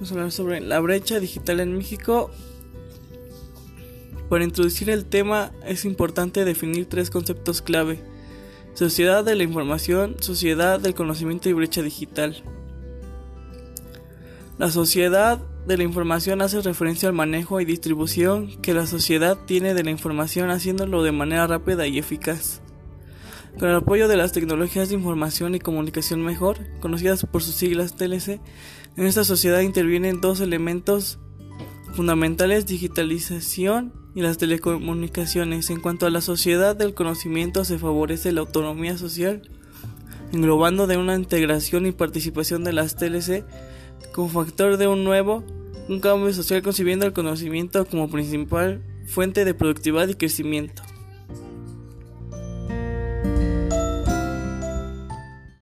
Vamos 0.00 0.12
a 0.12 0.14
hablar 0.14 0.32
sobre 0.32 0.60
la 0.62 0.80
brecha 0.80 1.20
digital 1.20 1.60
en 1.60 1.76
México. 1.76 2.30
Para 4.30 4.44
introducir 4.44 4.88
el 4.88 5.04
tema 5.04 5.52
es 5.66 5.84
importante 5.84 6.46
definir 6.46 6.86
tres 6.86 7.10
conceptos 7.10 7.60
clave. 7.60 8.00
Sociedad 8.72 9.22
de 9.22 9.34
la 9.34 9.42
información, 9.42 10.16
sociedad 10.20 10.80
del 10.80 10.94
conocimiento 10.94 11.50
y 11.50 11.52
brecha 11.52 11.82
digital. 11.82 12.42
La 14.56 14.70
sociedad 14.70 15.38
de 15.66 15.76
la 15.76 15.82
información 15.82 16.40
hace 16.40 16.62
referencia 16.62 17.06
al 17.10 17.14
manejo 17.14 17.60
y 17.60 17.66
distribución 17.66 18.58
que 18.62 18.72
la 18.72 18.86
sociedad 18.86 19.36
tiene 19.44 19.74
de 19.74 19.84
la 19.84 19.90
información 19.90 20.48
haciéndolo 20.48 21.02
de 21.02 21.12
manera 21.12 21.46
rápida 21.46 21.86
y 21.86 21.98
eficaz. 21.98 22.62
Con 23.58 23.68
el 23.68 23.76
apoyo 23.76 24.08
de 24.08 24.16
las 24.16 24.32
tecnologías 24.32 24.88
de 24.88 24.94
información 24.94 25.54
y 25.54 25.60
comunicación 25.60 26.22
mejor, 26.22 26.58
conocidas 26.80 27.26
por 27.26 27.42
sus 27.42 27.54
siglas 27.54 27.96
TLC, 27.96 28.40
en 28.96 29.06
esta 29.06 29.24
sociedad 29.24 29.60
intervienen 29.60 30.20
dos 30.20 30.40
elementos 30.40 31.18
fundamentales, 31.92 32.66
digitalización 32.66 33.92
y 34.14 34.22
las 34.22 34.38
telecomunicaciones. 34.38 35.70
En 35.70 35.80
cuanto 35.80 36.06
a 36.06 36.10
la 36.10 36.20
sociedad 36.20 36.76
del 36.76 36.94
conocimiento, 36.94 37.64
se 37.64 37.78
favorece 37.78 38.32
la 38.32 38.40
autonomía 38.40 38.96
social, 38.96 39.42
englobando 40.32 40.86
de 40.86 40.96
una 40.96 41.14
integración 41.14 41.86
y 41.86 41.92
participación 41.92 42.64
de 42.64 42.72
las 42.72 42.96
TLC 42.96 43.44
como 44.12 44.28
factor 44.28 44.76
de 44.76 44.86
un 44.86 45.04
nuevo, 45.04 45.44
un 45.88 46.00
cambio 46.00 46.32
social 46.32 46.62
concibiendo 46.62 47.06
el 47.06 47.12
conocimiento 47.12 47.84
como 47.84 48.08
principal 48.08 48.82
fuente 49.06 49.44
de 49.44 49.54
productividad 49.54 50.08
y 50.08 50.14
crecimiento. 50.14 50.82